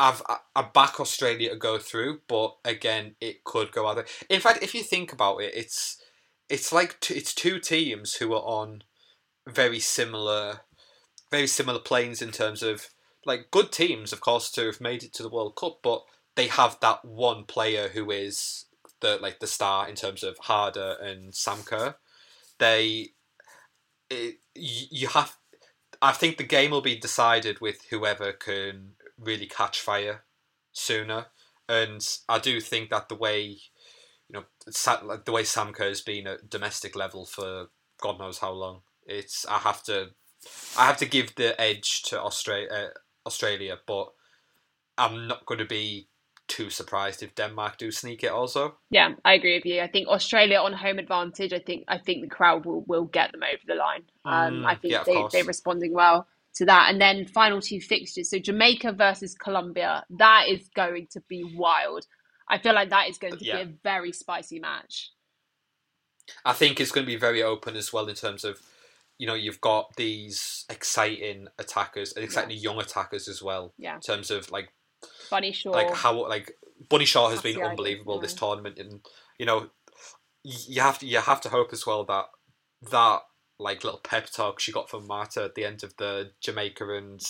[0.00, 0.22] I've
[0.56, 4.06] I back Australia to go through, but again, it could go other.
[4.30, 6.02] In fact, if you think about it, it's
[6.48, 8.82] it's like t- it's two teams who are on
[9.46, 10.60] very similar,
[11.30, 12.88] very similar planes in terms of
[13.26, 16.02] like good teams, of course, to have made it to the World Cup, but
[16.34, 18.64] they have that one player who is
[19.00, 21.96] the like the star in terms of Harder and Sam Kerr.
[22.58, 23.10] They,
[24.08, 25.36] it, you have.
[26.02, 30.24] I think the game will be decided with whoever can really catch fire
[30.72, 31.26] sooner,
[31.68, 33.58] and I do think that the way,
[34.28, 34.44] you know,
[35.02, 37.66] like the way Sam has been at domestic level for
[38.00, 40.10] God knows how long, it's I have to,
[40.78, 42.68] I have to give the edge to Australia.
[42.70, 44.12] Uh, Australia, but
[44.96, 46.08] I'm not going to be
[46.50, 48.76] too surprised if Denmark do sneak it also.
[48.90, 49.80] Yeah, I agree with you.
[49.80, 51.52] I think Australia on home advantage.
[51.52, 54.02] I think I think the crowd will, will get them over the line.
[54.24, 56.90] Um, mm, I think yeah, they, they're responding well to that.
[56.90, 58.30] And then final two fixtures.
[58.30, 60.04] So Jamaica versus Colombia.
[60.10, 62.04] That is going to be wild.
[62.48, 63.56] I feel like that is going to yeah.
[63.56, 65.12] be a very spicy match.
[66.44, 68.60] I think it's going to be very open as well in terms of,
[69.18, 72.70] you know, you've got these exciting attackers, exciting yeah.
[72.70, 73.72] young attackers as well.
[73.78, 73.94] Yeah.
[73.94, 74.72] In terms of like
[75.30, 75.70] Bunny Shaw.
[75.70, 76.52] Like how like
[76.88, 79.00] Bunny Shaw has That's been unbelievable this tournament, and
[79.38, 79.70] you know
[80.42, 82.26] you have to you have to hope as well that
[82.90, 83.20] that
[83.58, 87.20] like little pep talk she got from Marta at the end of the Jamaica and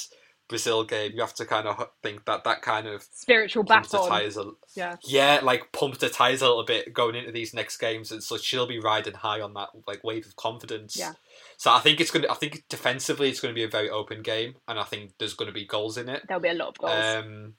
[0.48, 1.12] Brazil game.
[1.14, 4.56] You have to kind of think that that kind of spiritual battle.
[4.74, 8.22] Yeah, yeah, like pumped her tires a little bit going into these next games, and
[8.22, 10.96] so she'll be riding high on that like wave of confidence.
[10.96, 11.12] Yeah.
[11.61, 12.31] So I think it's going to.
[12.31, 15.35] I think defensively it's going to be a very open game, and I think there's
[15.35, 16.23] going to be goals in it.
[16.27, 16.92] There'll be a lot of goals.
[16.94, 17.53] Um,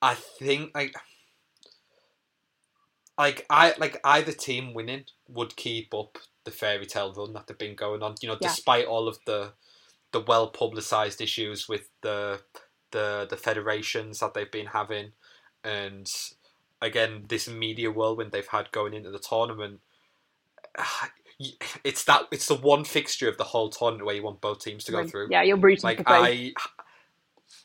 [0.00, 0.94] I think like
[3.18, 7.58] like I like either team winning would keep up the fairy tale run that they've
[7.58, 8.14] been going on.
[8.22, 8.46] You know, yeah.
[8.46, 9.54] despite all of the
[10.12, 12.42] the well publicized issues with the
[12.92, 15.14] the the federations that they've been having,
[15.64, 16.08] and
[16.80, 19.80] again this media whirlwind they've had going into the tournament.
[21.84, 24.84] It's that it's the one fixture of the whole tournament where you want both teams
[24.84, 25.28] to go through.
[25.30, 26.02] Yeah, you're rooting like.
[26.04, 26.52] I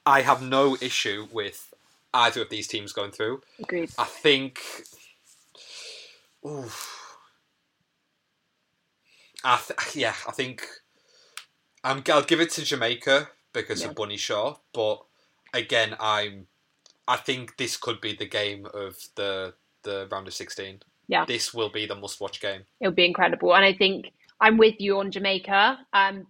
[0.06, 1.74] I have no issue with
[2.14, 3.42] either of these teams going through.
[3.60, 3.92] Agreed.
[3.98, 4.62] I think.
[6.48, 7.18] Oof.
[9.44, 10.66] I th- yeah, I think
[11.84, 12.04] I'm.
[12.10, 13.90] I'll give it to Jamaica because yeah.
[13.90, 15.04] of Bunny Shaw, but
[15.54, 16.48] again, I'm.
[17.08, 20.80] I think this could be the game of the the round of sixteen.
[21.08, 22.62] Yeah, this will be the must-watch game.
[22.82, 25.80] It'll be incredible, and I think I'm with you on Jamaica.
[25.94, 26.28] Um,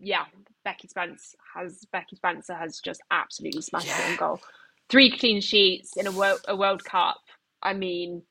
[0.00, 0.24] yeah,
[0.64, 4.06] Becky Spence has Becky Spencer has just absolutely smashed yeah.
[4.06, 4.40] it in goal.
[4.88, 7.18] Three clean sheets in a world, a World Cup.
[7.62, 8.22] I mean,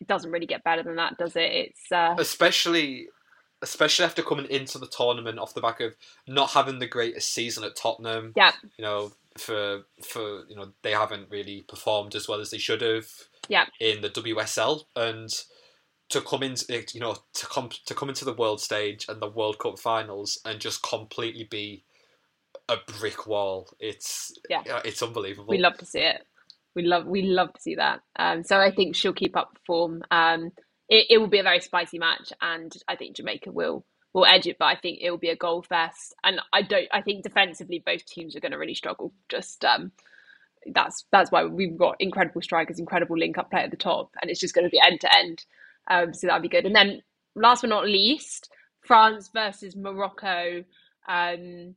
[0.00, 1.50] it doesn't really get better than that, does it?
[1.50, 2.16] It's uh...
[2.18, 3.08] especially
[3.62, 5.94] especially after coming into the tournament off the back of
[6.26, 8.32] not having the greatest season at Tottenham.
[8.36, 12.58] Yeah, you know, for for you know they haven't really performed as well as they
[12.58, 13.06] should have.
[13.48, 15.32] Yeah, in the WSL and
[16.12, 16.54] to come in,
[16.92, 20.38] you know, to come to come into the world stage and the World Cup finals
[20.44, 21.84] and just completely be
[22.68, 23.68] a brick wall.
[23.80, 25.48] It's yeah, it's unbelievable.
[25.48, 26.22] We love to see it.
[26.74, 28.00] We love we love to see that.
[28.16, 30.02] Um, so I think she'll keep up form.
[30.10, 30.52] Um,
[30.88, 34.46] it, it will be a very spicy match, and I think Jamaica will will edge
[34.46, 34.56] it.
[34.58, 36.88] But I think it will be a goal fest, and I don't.
[36.92, 39.12] I think defensively, both teams are going to really struggle.
[39.28, 39.92] Just um,
[40.66, 44.30] that's that's why we've got incredible strikers, incredible link up play at the top, and
[44.30, 45.44] it's just going to be end to end.
[45.88, 46.66] Um, so that'd be good.
[46.66, 47.02] And then
[47.34, 50.64] last but not least, France versus Morocco.
[51.08, 51.74] Um,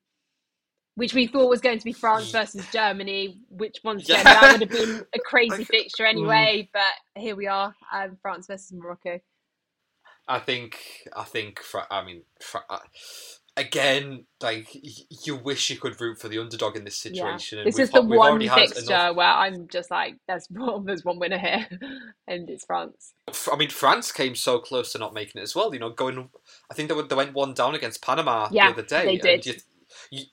[0.95, 4.41] which we thought was going to be France versus Germany, which once again yeah.
[4.41, 6.69] that would have been a crazy fixture anyway.
[6.73, 9.19] But here we are, um, France versus Morocco.
[10.27, 10.79] I think,
[11.15, 12.23] I think, I mean,
[12.69, 12.79] uh,
[13.57, 14.67] again, like
[15.25, 17.59] you wish you could root for the underdog in this situation.
[17.59, 17.63] Yeah.
[17.63, 19.15] This is the one fixture enough...
[19.15, 21.67] where I'm just like, there's one, there's one winner here,
[22.27, 23.13] and it's France.
[23.51, 25.73] I mean, France came so close to not making it as well.
[25.73, 26.29] You know, going,
[26.71, 29.05] I think they, were, they went one down against Panama yeah, the other day.
[29.05, 29.45] They did.
[29.45, 29.53] You,
[30.11, 30.23] you,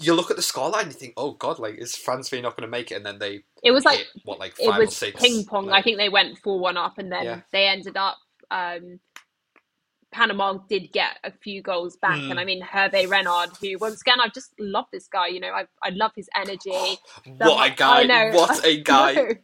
[0.00, 2.66] you look at the scoreline, you think, oh god, like is France really not going
[2.66, 2.96] to make it?
[2.96, 5.44] And then they it was like hit, what like five it was or six ping
[5.44, 5.66] pong.
[5.66, 7.40] Like, I think they went four one up, and then yeah.
[7.52, 8.18] they ended up.
[8.50, 9.00] Um,
[10.12, 12.30] Panama did get a few goals back, mm.
[12.30, 15.28] and I mean Hervé Renard, who once again I just love this guy.
[15.28, 16.98] You know, I I love his energy.
[17.38, 18.04] what a guy!
[18.04, 19.38] Know, what a guy!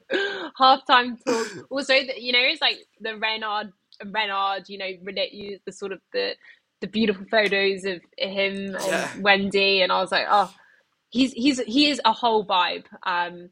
[0.61, 1.66] Halftime talk.
[1.70, 3.72] Also, you know, it's like the Renard
[4.05, 4.68] Renard.
[4.68, 6.34] You know, you the sort of the
[6.81, 9.11] the beautiful photos of him yeah.
[9.12, 10.53] and Wendy, and I was like, oh,
[11.11, 12.85] he's he's he is a whole vibe.
[13.05, 13.51] Um,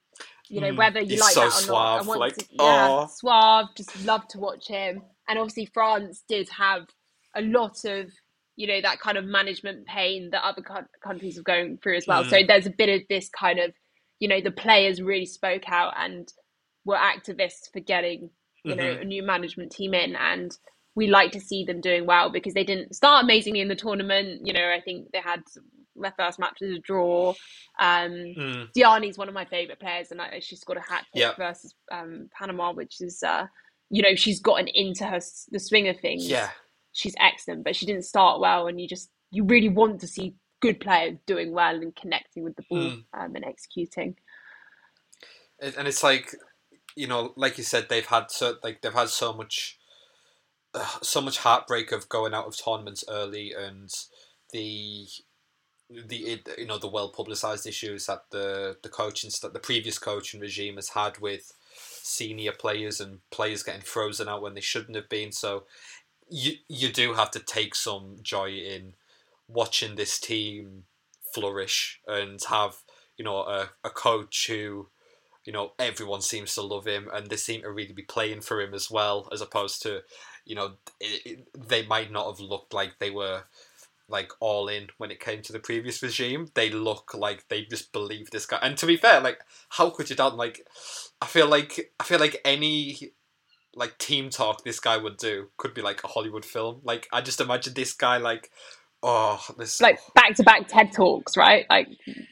[0.49, 2.45] you know, mm, whether you like so that or suave, not, I want like, to,
[2.51, 3.67] yeah, suave.
[3.77, 5.03] Just love to watch him.
[5.29, 6.87] And obviously, France did have
[7.35, 8.11] a lot of
[8.57, 10.63] you know that kind of management pain that other
[11.03, 12.25] countries are going through as well.
[12.25, 12.31] Mm.
[12.31, 13.73] So there's a bit of this kind of
[14.21, 16.31] you know the players really spoke out and
[16.85, 18.31] were activists for getting
[18.65, 18.81] you mm-hmm.
[18.81, 20.57] know a new management team in and
[20.95, 24.47] we like to see them doing well because they didn't start amazingly in the tournament.
[24.47, 25.43] You know, I think they had
[25.97, 27.31] their first match was a draw.
[27.79, 28.73] Um, mm.
[28.73, 31.37] Diani's one of my favorite players, and I, she scored a hat trick yep.
[31.37, 33.47] versus um, Panama, which is, uh,
[33.91, 35.21] you know, she's gotten into her
[35.51, 36.29] the swing of things.
[36.29, 36.51] Yeah,
[36.93, 40.35] she's excellent, but she didn't start well, and you just you really want to see
[40.61, 43.05] good players doing well and connecting with the ball mm.
[43.13, 44.17] um, and executing.
[45.61, 46.35] And it's like,
[46.97, 49.79] you know, like you said, they've had so like they've had so much
[51.03, 53.91] so much heartbreak of going out of tournaments early and
[54.53, 55.07] the
[56.09, 60.41] the you know the well publicized issues that the the coaching that the previous coaching
[60.41, 61.53] regime has had with
[62.03, 65.33] senior players and players getting frozen out when they shouldn't have been.
[65.33, 65.65] So
[66.29, 68.95] you you do have to take some joy in
[69.49, 70.85] watching this team
[71.35, 72.77] flourish and have
[73.17, 74.89] you know a, a coach who
[75.45, 78.61] you know everyone seems to love him and they seem to really be playing for
[78.61, 80.03] him as well as opposed to
[80.45, 83.45] you know, it, it, they might not have looked like they were
[84.09, 86.49] like all in when it came to the previous regime.
[86.55, 88.59] They look like they just believe this guy.
[88.63, 89.41] And to be fair, like
[89.71, 90.37] how could you doubt?
[90.37, 90.67] Like,
[91.21, 93.13] I feel like I feel like any
[93.75, 96.81] like team talk this guy would do could be like a Hollywood film.
[96.85, 98.51] Like I just imagine this guy like.
[99.07, 101.67] Oh, this like back to back TED talks, right?
[101.69, 101.89] Like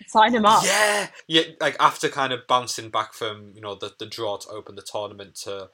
[0.06, 0.64] sign him up.
[0.64, 1.42] Yeah, yeah.
[1.60, 4.80] Like after kind of bouncing back from you know the the draw to open the
[4.80, 5.68] tournament to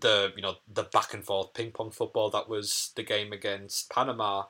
[0.00, 3.90] the you know the back and forth ping pong football that was the game against
[3.90, 4.44] Panama,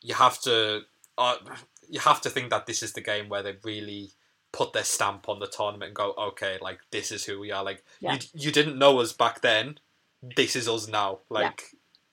[0.00, 0.82] you have to
[1.16, 1.36] uh,
[1.88, 4.12] you have to think that this is the game where they really
[4.52, 7.64] put their stamp on the tournament and go, okay, like this is who we are.
[7.64, 8.14] Like yeah.
[8.14, 9.78] you, you didn't know us back then.
[10.36, 11.20] This is us now.
[11.28, 11.62] Like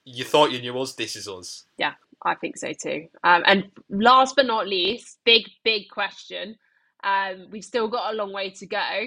[0.03, 0.17] yeah.
[0.17, 0.93] you thought you knew us.
[0.93, 1.65] This is us.
[1.77, 3.07] Yeah, I think so too.
[3.23, 6.57] Um, and last but not least, big big question.
[7.03, 9.05] Um, we've still got a long way to go,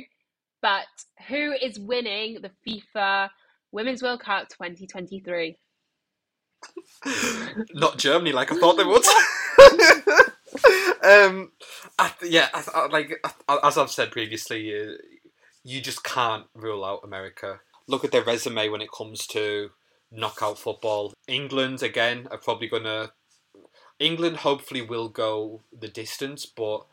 [0.62, 0.86] but
[1.26, 3.30] who is winning the FIFA
[3.72, 5.56] Women's World Cup 2023.
[7.74, 9.04] Not Germany, like I thought they would.
[11.04, 11.52] um,
[11.98, 13.24] I, yeah, I, I, like
[13.62, 14.92] as I've said previously, uh,
[15.62, 17.60] you just can't rule out America.
[17.86, 19.70] Look at their resume when it comes to
[20.10, 21.14] knockout football.
[21.26, 23.12] England again are probably gonna.
[23.98, 26.86] England hopefully will go the distance, but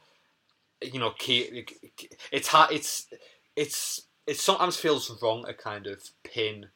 [0.81, 2.71] you know, it's hard.
[2.71, 3.07] It's
[3.55, 6.67] it's it sometimes feels wrong to kind of pin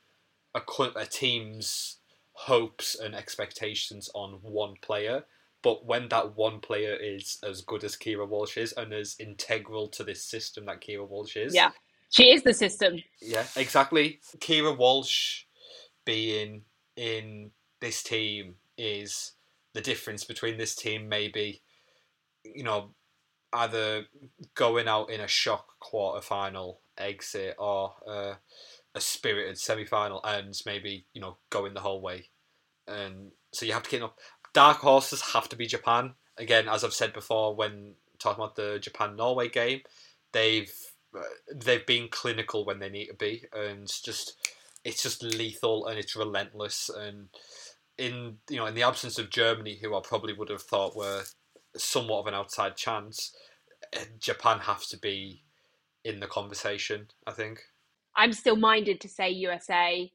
[0.55, 0.61] a,
[0.95, 1.97] a team's
[2.33, 5.23] hopes and expectations on one player.
[5.61, 9.89] But when that one player is as good as Keira Walsh is and as integral
[9.89, 11.53] to this system that Keira Walsh is.
[11.53, 11.71] Yeah.
[12.11, 13.03] She is the system.
[13.21, 14.19] Yeah, exactly.
[14.37, 15.43] Keira Walsh
[16.05, 16.63] being
[16.95, 19.33] in this team is
[19.73, 21.61] the difference between this team maybe,
[22.43, 22.91] you know,
[23.53, 24.05] either
[24.55, 28.33] going out in a shock quarter final exit or uh,
[28.95, 32.29] a spirited semi final and maybe you know going the whole way.
[32.87, 34.17] And so you have to keep up.
[34.53, 38.79] Dark horses have to be Japan again, as I've said before when talking about the
[38.79, 39.81] Japan Norway game.
[40.31, 40.71] They've
[41.17, 41.21] uh,
[41.55, 44.35] they've been clinical when they need to be, and just
[44.83, 46.89] it's just lethal and it's relentless.
[46.89, 47.29] And
[47.97, 51.23] in you know in the absence of Germany, who I probably would have thought were
[51.75, 53.35] somewhat of an outside chance,
[54.19, 55.43] Japan have to be
[56.03, 57.07] in the conversation.
[57.27, 57.61] I think.
[58.15, 60.11] I'm still minded to say USA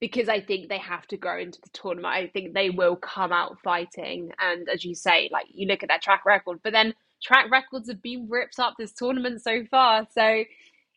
[0.00, 2.14] because I think they have to grow into the tournament.
[2.14, 4.30] I think they will come out fighting.
[4.38, 7.88] And as you say, like you look at their track record, but then track records
[7.88, 10.06] have been ripped up this tournament so far.
[10.12, 10.44] So,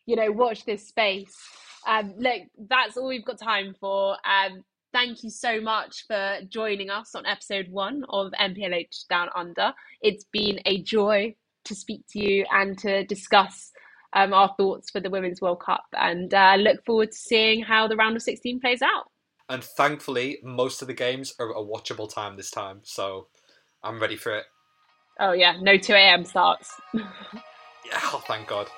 [0.06, 1.34] you know, watch this space.
[1.86, 4.16] Um, look, that's all we've got time for.
[4.26, 4.62] Um,
[4.92, 9.72] thank you so much for joining us on episode one of MPLH Down Under.
[10.02, 13.72] It's been a joy to speak to you and to discuss
[14.12, 17.88] um, our thoughts for the Women's World Cup and uh, look forward to seeing how
[17.88, 19.10] the round of 16 plays out.
[19.48, 23.28] And thankfully, most of the games are a watchable time this time, so
[23.82, 24.44] I'm ready for it.
[25.20, 26.24] Oh, yeah, no 2 a.m.
[26.24, 26.80] starts.
[26.94, 27.02] yeah,
[28.04, 28.68] oh, thank God.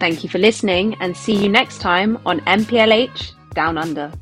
[0.00, 4.12] Thank you for listening and see you next time on MPLH Down Under.